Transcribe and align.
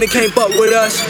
running 0.00 0.08
can't 0.08 0.32
fuck 0.32 0.48
with 0.50 0.72
us. 0.72 1.00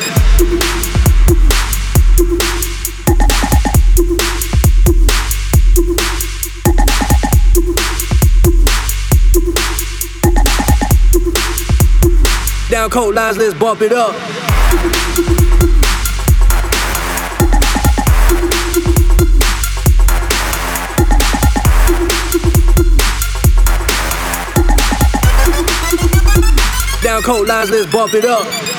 Down 12.71 12.91
cold 12.91 13.15
lines, 13.15 13.37
let's 13.37 13.55
bump 13.55 13.83
it 13.83 13.93
up. 13.93 14.15
Down 27.03 27.23
cold 27.23 27.49
lines, 27.49 27.71
let's 27.71 27.93
bump 27.93 28.15
it 28.15 28.25
up. 28.25 28.70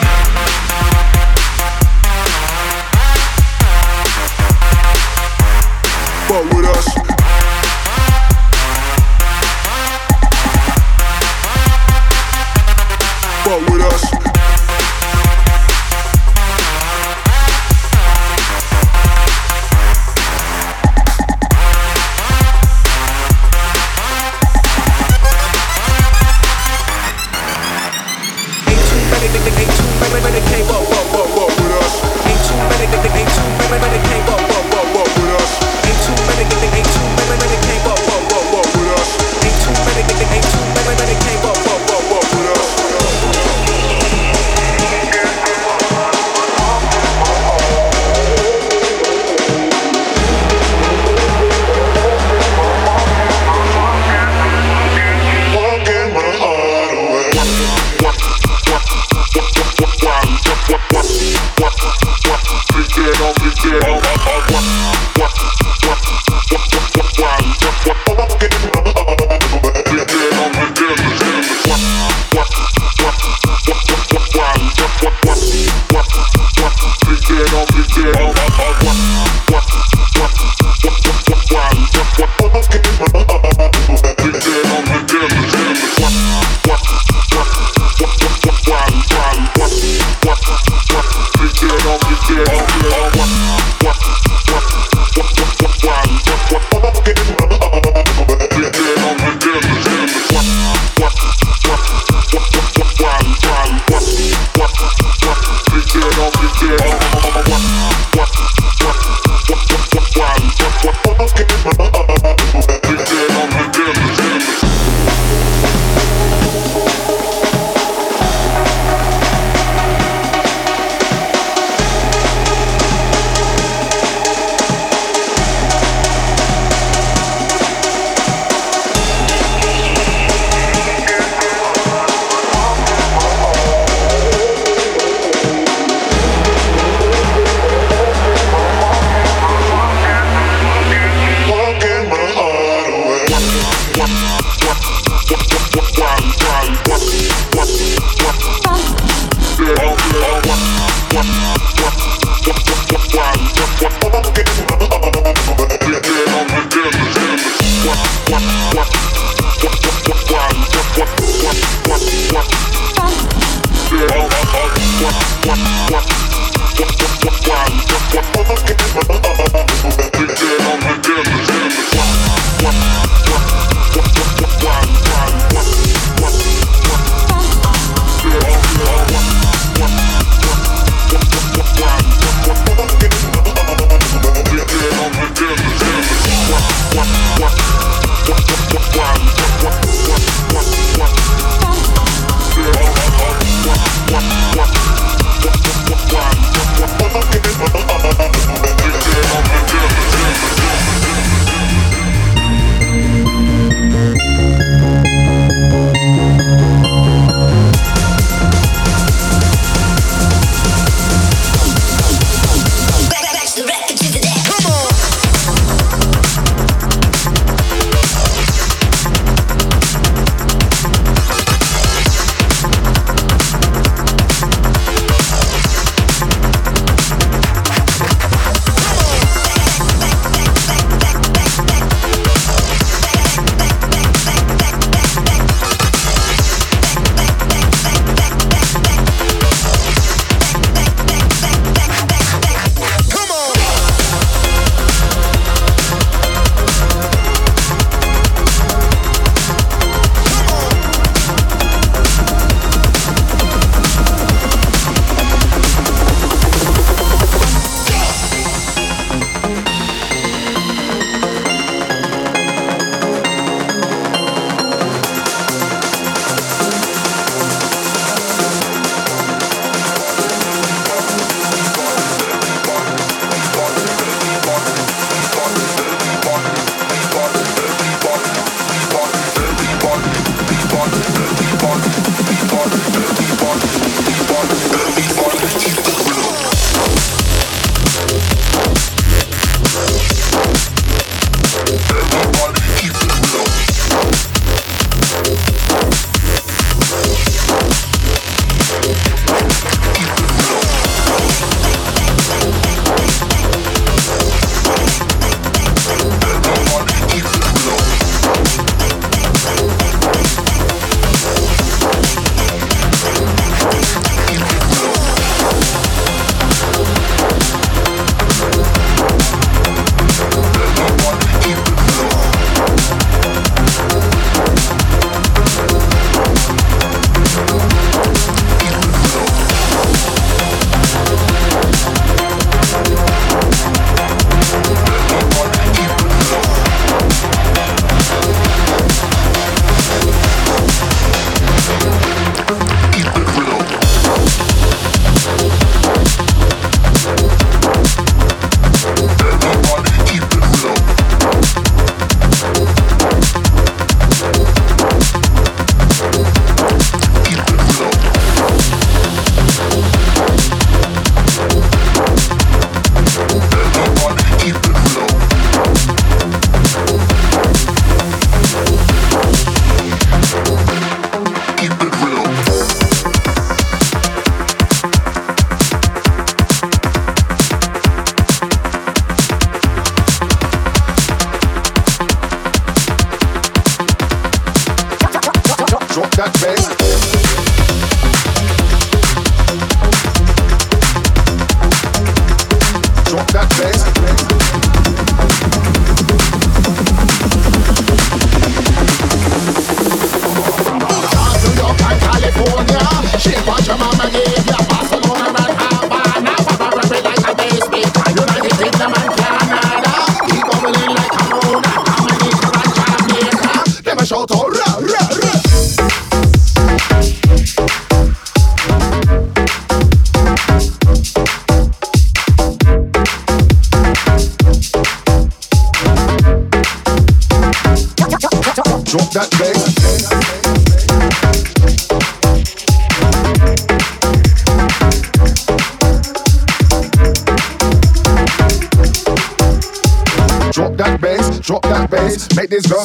What? 143.98 144.61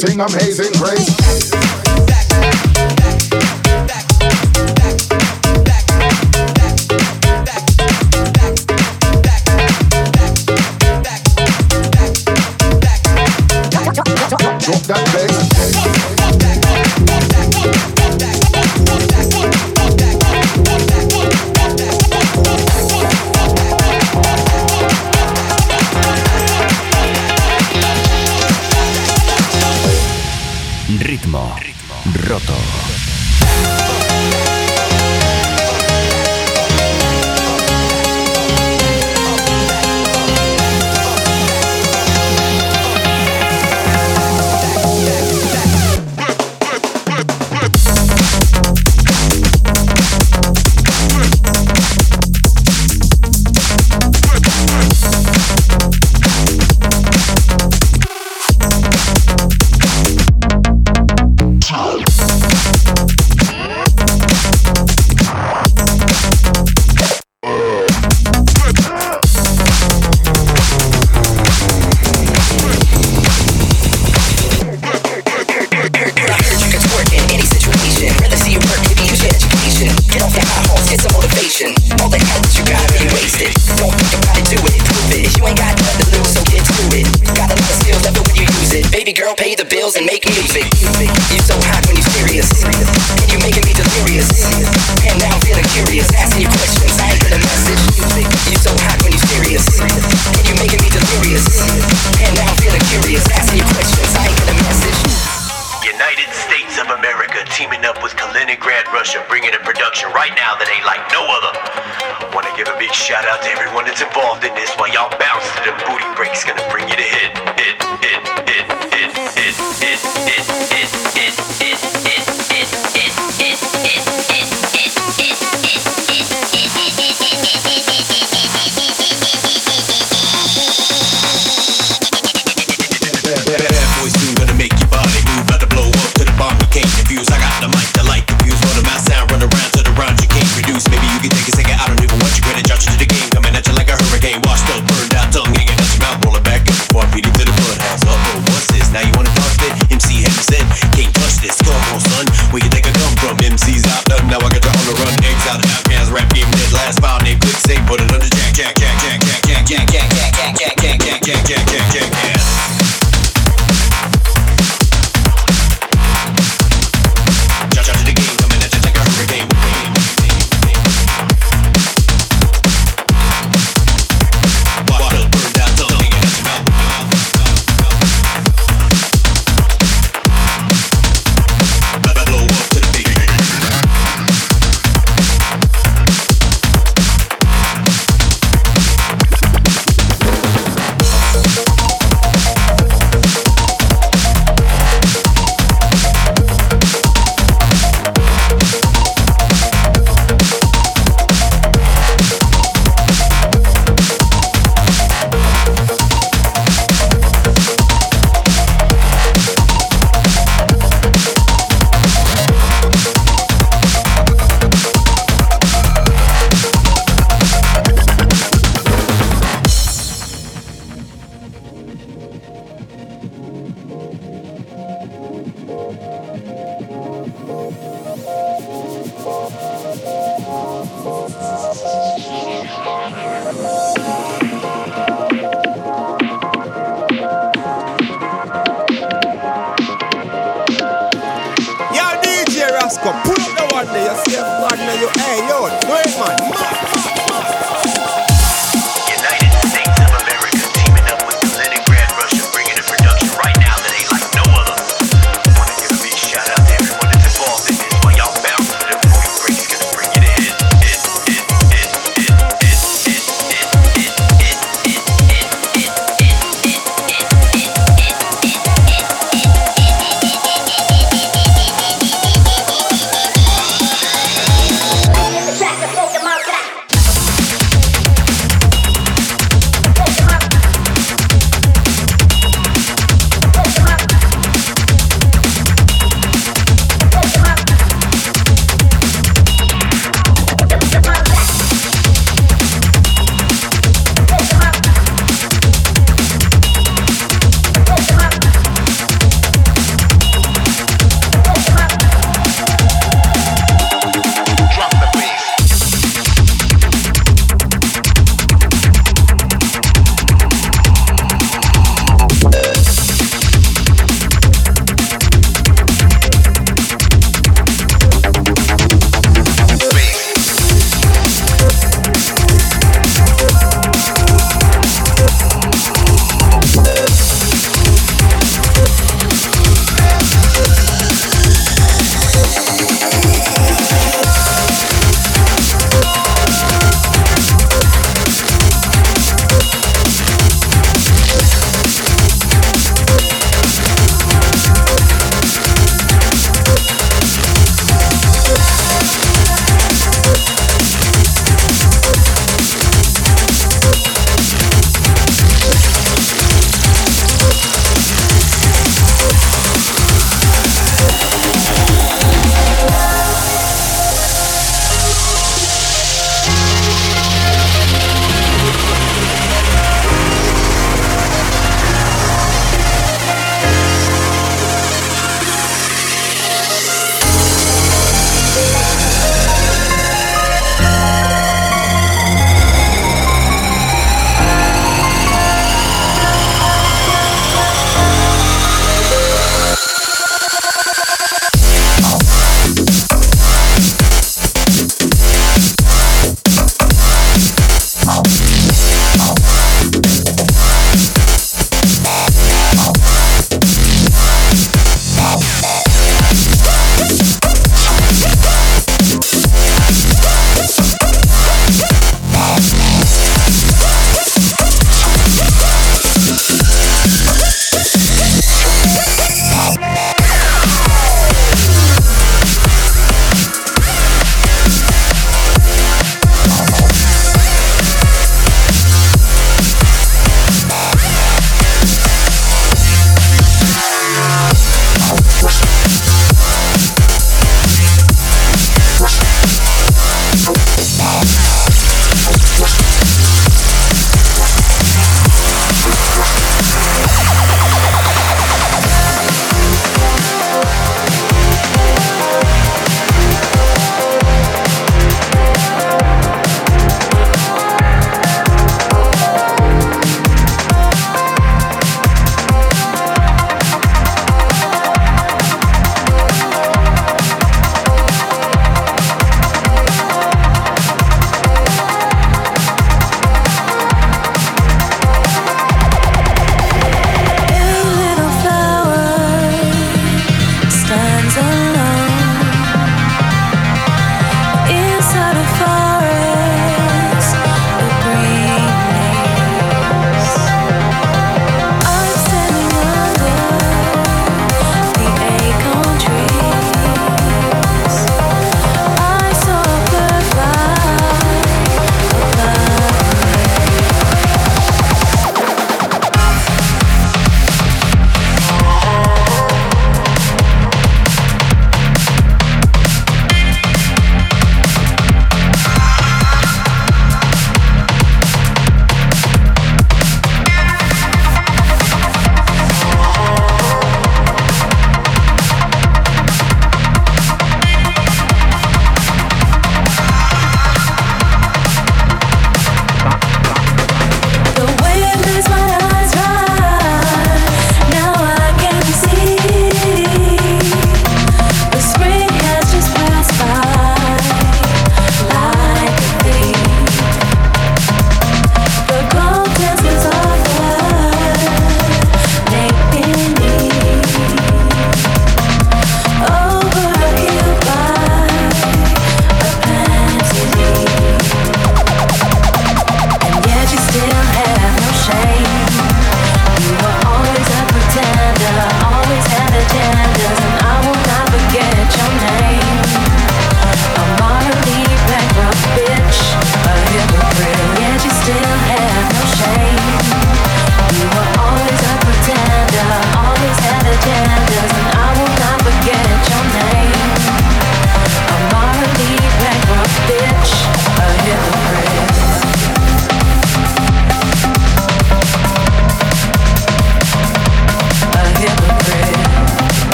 Sing 0.00 0.18
amazing 0.18 0.72
grace. 0.80 1.09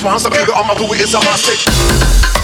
Drinks 0.00 0.24
in 0.24 0.30
my 0.30 0.36
hand, 0.38 0.48
that's 0.48 0.78
the 0.78 0.84
way 0.88 2.41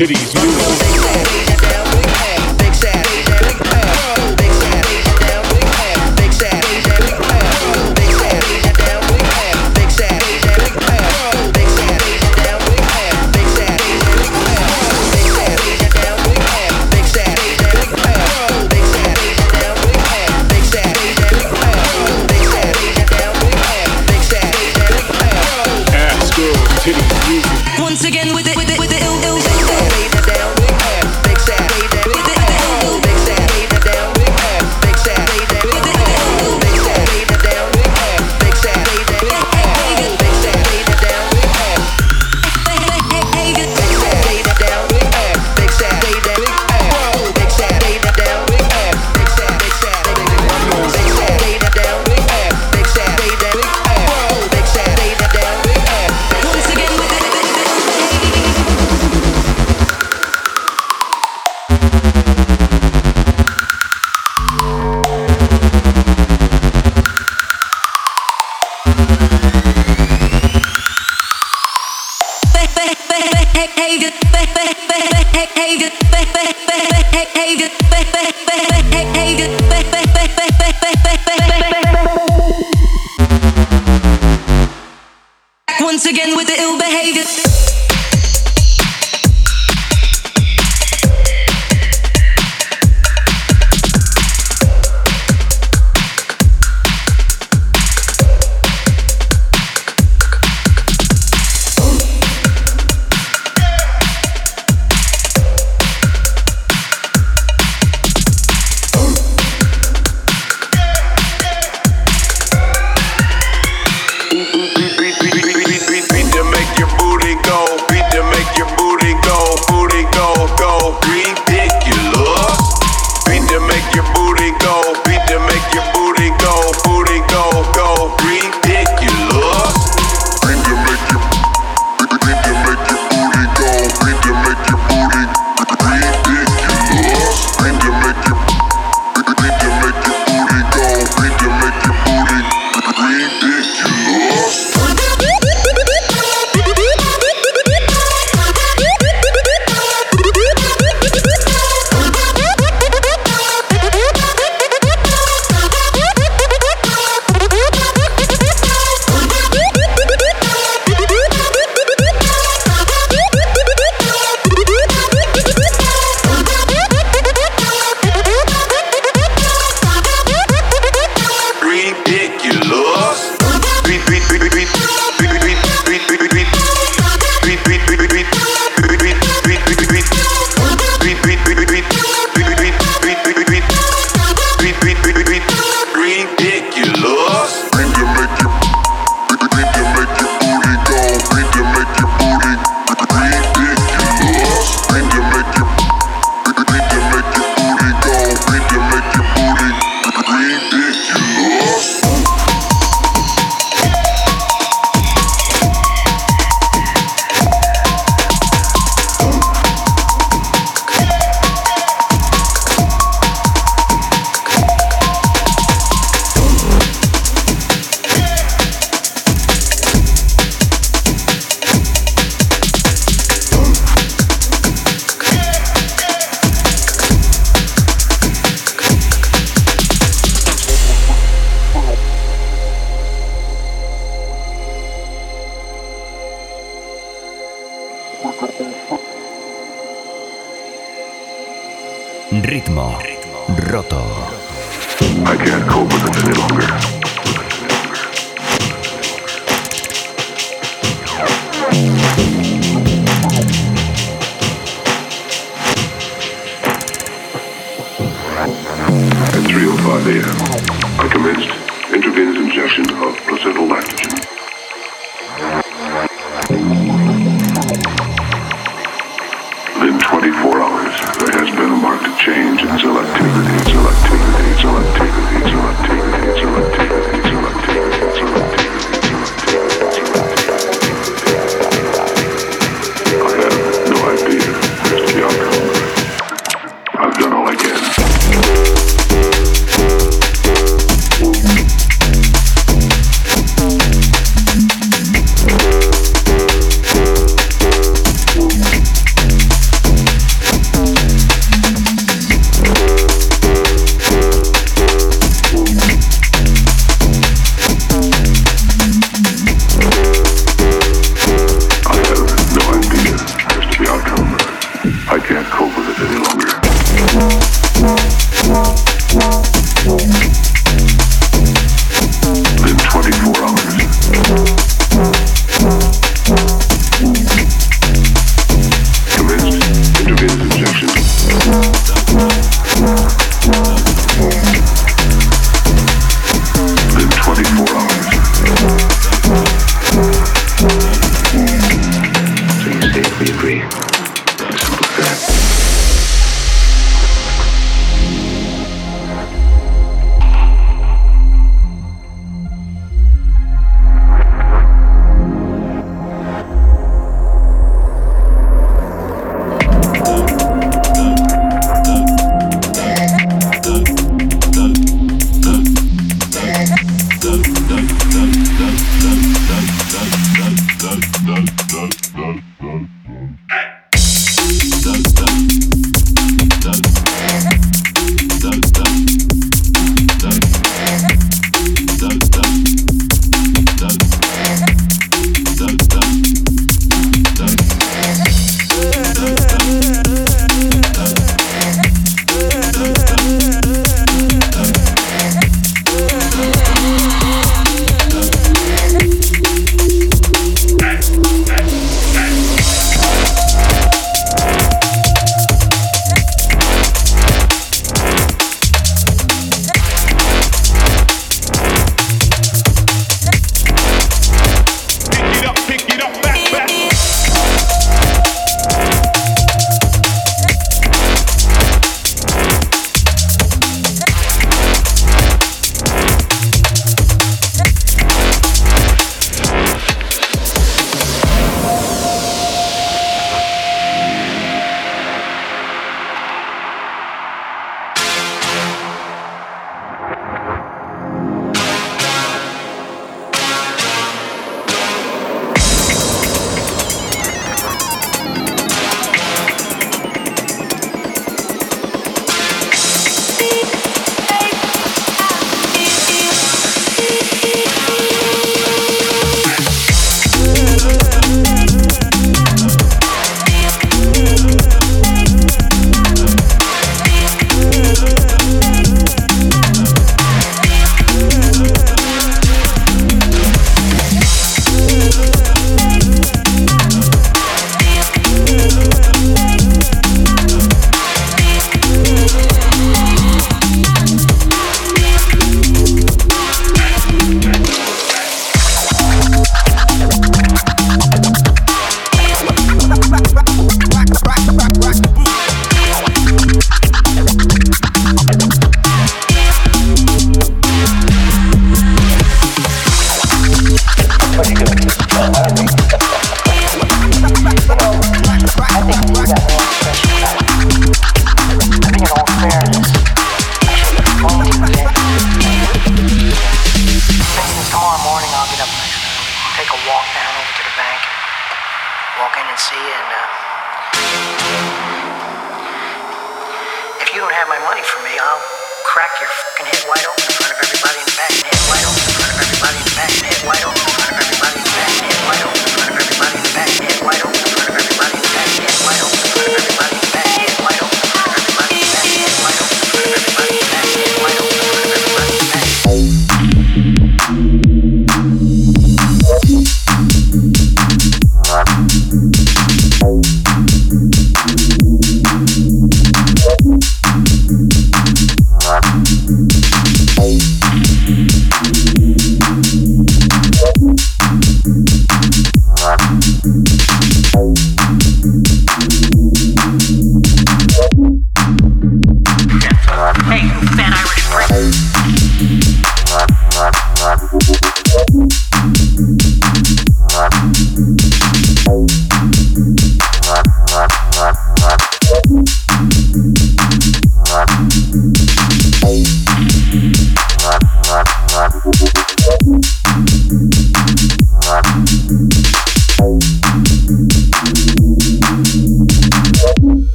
with 0.00 0.12
it, 0.12 1.47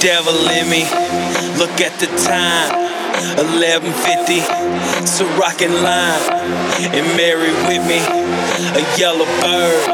devil 0.00 0.32
in 0.48 0.68
me. 0.68 0.88
Look 1.60 1.76
at 1.84 1.92
the 2.00 2.08
time. 2.24 2.72
1150, 3.36 4.40
so 5.04 5.28
rockin' 5.36 5.76
line. 5.84 6.24
And 6.88 7.04
Mary 7.20 7.52
with 7.68 7.84
me, 7.84 8.00
a 8.00 8.82
yellow 8.96 9.28
bird, 9.44 9.84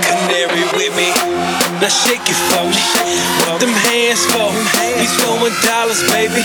canary 0.00 0.64
with 0.72 0.96
me. 0.96 1.12
Now 1.84 1.92
shake 1.92 2.24
it 2.24 2.38
for 2.48 2.64
me, 2.64 2.80
put 3.44 3.60
them 3.60 3.76
hands 3.92 4.24
for. 4.32 4.48
He's 4.96 5.12
throwing 5.20 5.52
dollars, 5.60 6.00
baby. 6.08 6.40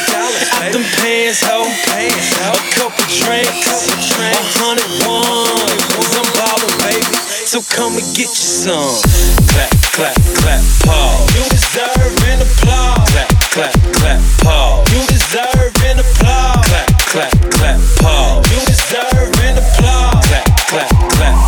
Out 0.60 0.72
them 0.76 0.84
pants, 1.00 1.40
ho. 1.48 1.64
A 1.64 2.60
couple 2.76 3.08
drinks, 3.08 3.88
a 4.20 4.36
hundred 4.60 4.92
ones. 5.08 6.12
I'm 6.12 6.28
ballin', 6.36 6.78
baby. 6.84 7.17
So 7.48 7.62
come 7.62 7.94
and 7.94 8.04
get 8.12 8.28
you 8.28 8.44
some. 8.60 9.00
Clap, 9.48 9.72
clap, 9.96 10.16
clap, 10.36 10.60
pause. 10.84 11.32
You 11.32 11.48
deserve 11.48 12.12
an 12.28 12.42
applause. 12.44 13.08
Clap, 13.08 13.30
clap, 13.56 13.74
clap, 13.96 14.20
pause. 14.44 14.92
You 14.92 15.00
deserve 15.08 15.72
an 15.88 16.00
applause. 16.04 16.68
Clap, 16.68 16.88
clap, 17.08 17.32
clap, 17.56 17.80
pause. 18.04 18.52
You 18.52 18.60
deserve 18.68 19.32
an 19.48 19.58
applause. 19.64 20.28
Clap, 20.28 20.46
clap, 20.68 20.92
clap, 21.16 21.47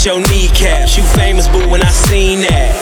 Touch 0.00 0.16
your 0.16 0.24
kneecaps, 0.32 0.96
you 0.96 1.04
famous, 1.12 1.44
but 1.44 1.68
when 1.68 1.84
I 1.84 1.92
seen 1.92 2.40
that, 2.48 2.72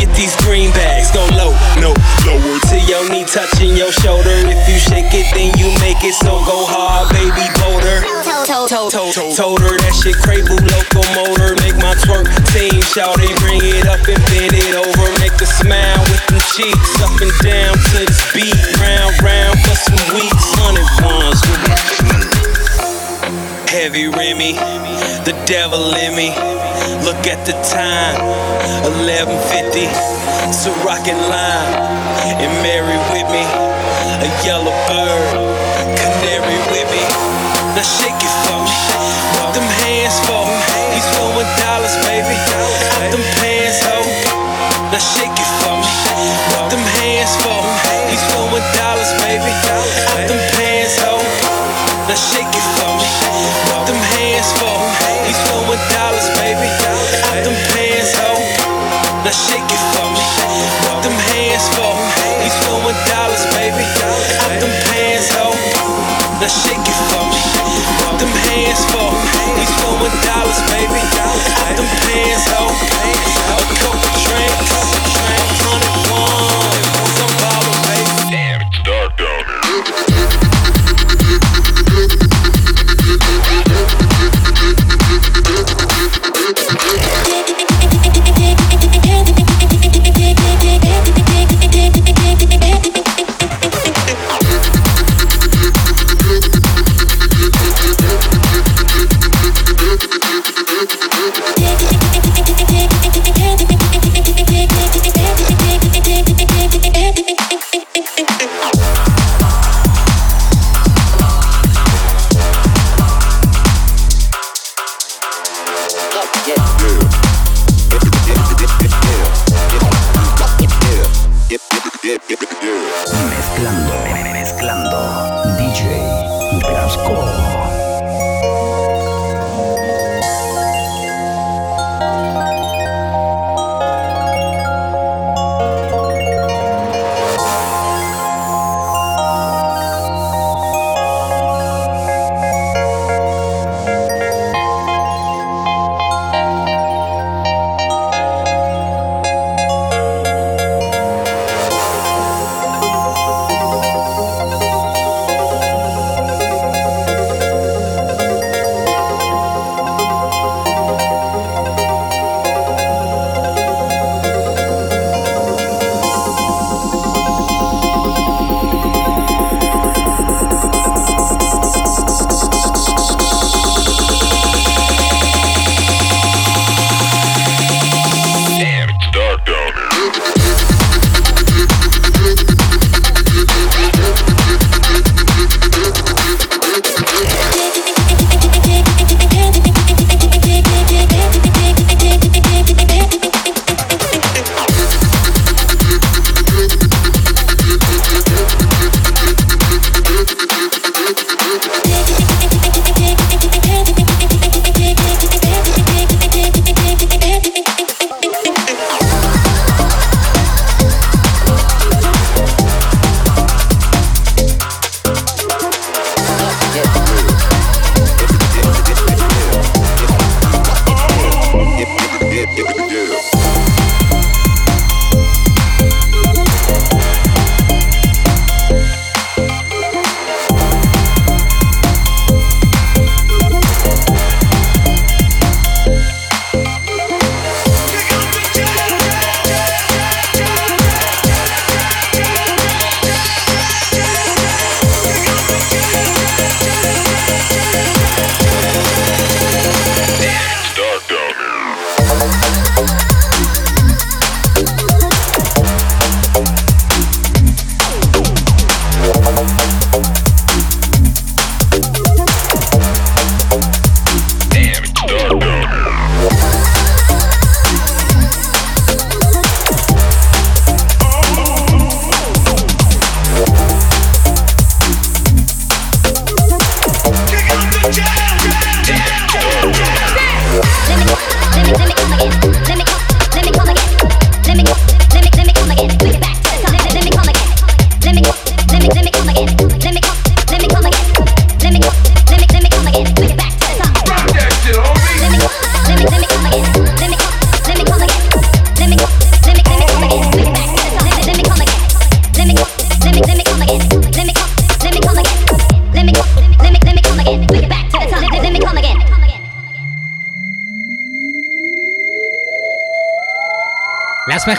get 0.00 0.08
these 0.16 0.32
greenbacks, 0.40 1.12
go 1.12 1.20
low, 1.36 1.52
no, 1.76 1.92
lower 2.24 2.56
to 2.72 2.78
your 2.88 3.04
knee, 3.12 3.28
touching 3.28 3.76
your 3.76 3.92
shoulder. 3.92 4.32
If 4.48 4.64
you 4.64 4.80
shake 4.80 5.12
it, 5.12 5.28
then 5.36 5.52
you 5.60 5.68
make 5.84 6.00
it, 6.00 6.16
so 6.16 6.40
go 6.48 6.64
hard, 6.64 7.12
baby, 7.12 7.44
boulder. 7.60 8.00
Told, 8.48 8.72
told 8.72 9.60
her 9.60 9.76
that 9.84 9.94
shit 10.00 10.16
crable 10.24 10.56
locomotor. 10.56 11.60
Make 11.60 11.76
my 11.76 11.92
twerk 12.08 12.32
team 12.56 12.80
shout 12.88 13.20
they 13.20 13.36
bring 13.44 13.60
it 13.60 13.84
up 13.84 14.00
and 14.08 14.16
bend 14.32 14.56
it 14.56 14.72
over. 14.80 15.06
Make 15.20 15.36
a 15.36 15.48
smile 15.60 16.00
with 16.08 16.24
them 16.32 16.40
cheeks 16.56 16.96
up 17.04 17.12
and 17.20 17.36
down 17.44 17.76
to 17.76 18.00
this 18.00 18.24
beat. 18.32 18.56
Round, 18.80 19.12
round 19.20 19.60
for 19.60 19.76
some 19.76 20.00
weeks. 20.16 20.56
Hundred 20.56 20.88
ones. 21.04 21.36
with 21.44 22.35
Heavy 23.76 24.08
Remy, 24.08 24.54
the 25.28 25.36
devil 25.44 25.92
in 26.00 26.16
me. 26.16 26.32
Look 27.04 27.28
at 27.28 27.44
the 27.44 27.52
time, 27.60 28.16
1150 28.88 29.84
It's 30.48 30.64
a 30.64 30.72
rockin' 30.80 31.20
line. 31.28 31.76
And 32.40 32.52
Mary 32.64 32.96
with 33.12 33.28
me. 33.28 33.44
A 34.24 34.30
yellow 34.48 34.72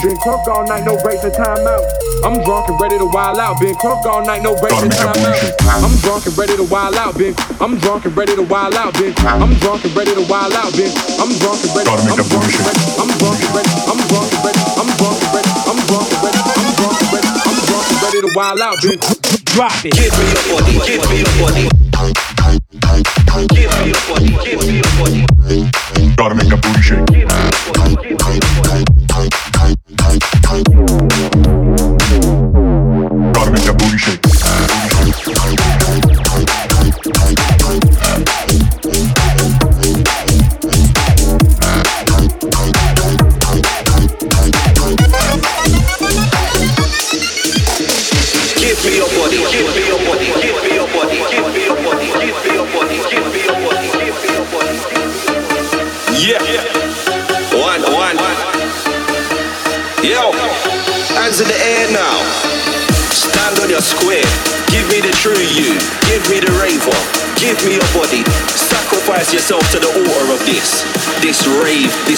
Been 0.00 0.16
cooked 0.16 0.48
all 0.48 0.64
night, 0.64 0.88
no 0.88 0.96
break 1.04 1.20
for 1.20 1.28
time 1.28 1.60
out. 1.68 1.84
I'm 2.24 2.40
drunk 2.40 2.72
and 2.72 2.80
ready 2.80 2.96
to 2.96 3.04
wild 3.04 3.36
out. 3.36 3.60
Been 3.60 3.74
cooked 3.76 4.06
all 4.08 4.24
night, 4.24 4.40
no 4.40 4.56
break 4.56 4.72
for 4.72 4.88
time 4.88 5.12
out. 5.12 5.36
I'm 5.84 5.92
drunk 6.00 6.24
and 6.24 6.32
ready 6.38 6.56
to 6.56 6.64
wild 6.64 6.96
out. 6.96 7.18
Been 7.20 7.36
I'm 7.60 7.76
drunk 7.76 8.06
and 8.06 8.16
ready 8.16 8.34
to 8.34 8.40
wild 8.42 8.72
out. 8.74 8.94
Been 8.96 9.12
I'm 9.28 9.52
drunk 9.60 9.84
and 9.84 9.92
ready 9.92 10.14
to 10.16 10.24
wild 10.24 10.56
out. 10.56 10.72
Been 10.72 10.88
I'm 11.20 11.28
drunk 11.36 11.60
and 11.68 11.76
ready. 11.76 11.84
I'm 11.84 12.00
drunk 12.00 12.24
and 12.32 12.72
ready. 12.72 12.88
I'm 12.96 13.12
drunk 13.20 13.44
and 13.44 13.52
ready. 13.52 13.68
I'm 13.92 14.00
drunk 14.08 14.32
and 14.32 14.40
ready. 14.40 14.56
I'm 14.80 14.88
drunk 14.96 15.20
and 15.20 15.36
ready. 15.36 15.52
I'm 15.68 15.76
drunk 15.84 16.08
and 16.08 16.24
ready. 16.24 16.40
I'm 16.48 16.72
drunk 16.80 16.96
and 16.96 17.12
ready. 17.12 17.28
I'm 17.44 17.60
drunk 17.60 17.84
and 17.92 18.00
ready 18.00 18.20
to 18.24 18.30
wild 18.32 18.60
out. 18.64 18.80
Been 18.80 18.96
drop 19.52 19.84
it. 19.84 19.92
Give 20.00 20.16
me 20.16 20.24
your 20.32 20.48
body. 20.48 20.80
Give 20.80 21.04
me 21.12 21.20
your 21.20 21.36
body. 21.44 21.68
Give 23.52 23.68
me 23.68 23.92
your 23.92 24.00
body. 24.08 24.32
Give 24.48 24.64
me 24.64 24.80
your 24.80 24.92
body. 24.96 25.28
Gotta 26.16 26.34
make 26.40 26.48
that 26.48 26.64
booty 26.64 26.80
shake. 26.80 27.09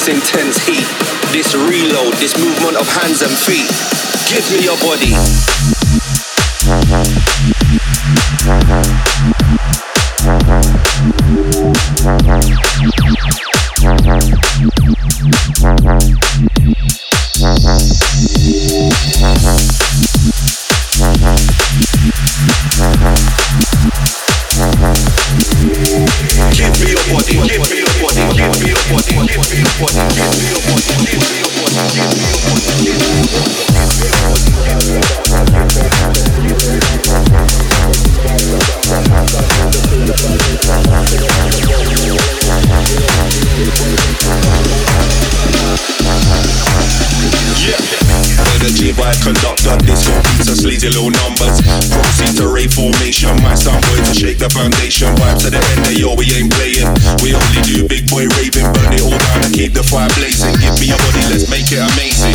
This 0.04 0.08
intense 0.08 0.66
heat. 0.66 0.86
This 1.32 1.54
reload, 1.54 2.14
this 2.14 2.36
movement 2.38 2.76
of 2.76 2.86
hands 2.88 3.22
and 3.22 3.30
feet. 3.30 3.68
Give 4.28 4.44
me 4.50 4.64
your 4.64 4.76
body. 4.78 5.71
Of 50.84 50.94
little 50.98 51.14
numbers. 51.22 51.62
Proceed 51.62 52.34
to 52.42 52.50
rave 52.50 52.74
formation, 52.74 53.30
my 53.42 53.54
sound 53.54 53.82
boy 53.86 54.02
to 54.02 54.14
shake 54.14 54.38
the 54.38 54.50
foundation. 54.50 55.14
Vibes 55.14 55.46
to 55.46 55.50
the 55.50 55.62
end, 55.62 55.86
of 55.86 55.94
yo, 55.94 56.14
we 56.18 56.26
ain't 56.34 56.50
playing. 56.50 56.90
We 57.22 57.34
only 57.38 57.62
do 57.62 57.86
big 57.86 58.10
boy 58.10 58.26
raving, 58.38 58.66
burn 58.74 58.90
it 58.90 59.02
all 59.02 59.14
down 59.14 59.46
and 59.46 59.52
keep 59.54 59.74
the 59.78 59.84
fire 59.86 60.10
blazing. 60.18 60.54
Give 60.58 60.74
me 60.82 60.90
your 60.90 60.98
body, 60.98 61.22
let's 61.30 61.46
make 61.46 61.70
it 61.70 61.78
amazing. 61.78 62.34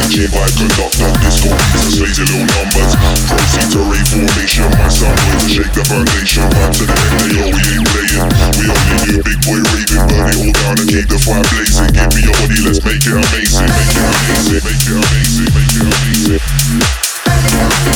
Energy 0.00 0.24
vibe 0.32 0.54
conductor, 0.56 1.12
whole 1.44 1.56
piece 1.68 1.84
of 1.84 1.92
sleazy 1.92 2.24
little 2.24 2.48
numbers. 2.56 2.92
Proceed 3.28 3.68
to 3.76 3.80
rave 3.84 4.08
formation, 4.08 4.64
my 4.80 4.88
sound 4.88 5.18
boy 5.20 5.36
to 5.44 5.48
shake 5.52 5.74
the 5.76 5.84
foundation. 5.84 6.44
Vibes 6.56 6.80
to 6.80 6.84
the 6.88 6.96
end, 6.96 7.20
of 7.20 7.36
yo, 7.36 7.44
we 7.52 7.60
ain't 7.68 7.88
playing. 7.92 8.24
We 8.56 8.64
only 8.72 8.96
do 9.04 9.14
big 9.20 9.40
boy 9.44 9.60
raving, 9.60 10.04
burn 10.08 10.32
it 10.32 10.36
all 10.40 10.52
down 10.56 10.74
and 10.80 10.88
keep 10.88 11.06
the 11.10 11.20
fire 11.20 11.44
blazing. 11.52 11.92
Give 11.92 12.08
me 12.16 12.20
your 12.24 12.36
body, 12.40 12.58
let's 12.64 12.80
make 12.80 13.04
it 13.04 13.12
amazing. 13.12 13.68
Make 13.68 13.92
it 13.92 14.04
amazing, 14.08 14.62
make 14.64 14.84
it 14.88 14.96
amazing, 14.96 15.48
make 15.52 15.72
it 15.74 15.84
amazing. 15.84 16.40
it. 16.40 16.42
Give 16.64 17.03